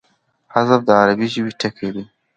حذف 0.53 0.81
د 0.87 0.89
عربي 1.01 1.27
ژبي 1.33 1.51
ټکی 1.59 1.89
دﺉ. 1.95 2.03